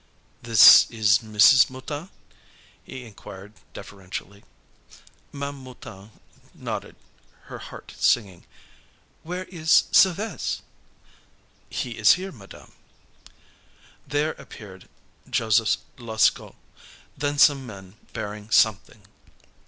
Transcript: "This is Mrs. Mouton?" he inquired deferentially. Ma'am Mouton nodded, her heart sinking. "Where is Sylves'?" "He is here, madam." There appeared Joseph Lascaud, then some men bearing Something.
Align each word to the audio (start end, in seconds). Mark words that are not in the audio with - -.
"This 0.41 0.89
is 0.89 1.19
Mrs. 1.19 1.69
Mouton?" 1.69 2.09
he 2.83 3.03
inquired 3.05 3.53
deferentially. 3.73 4.43
Ma'am 5.31 5.63
Mouton 5.63 6.09
nodded, 6.55 6.95
her 7.43 7.59
heart 7.59 7.93
sinking. 7.99 8.47
"Where 9.21 9.43
is 9.45 9.83
Sylves'?" 9.91 10.61
"He 11.69 11.99
is 11.99 12.13
here, 12.13 12.31
madam." 12.31 12.71
There 14.07 14.31
appeared 14.39 14.89
Joseph 15.29 15.77
Lascaud, 15.99 16.55
then 17.15 17.37
some 17.37 17.67
men 17.67 17.93
bearing 18.11 18.49
Something. 18.49 19.03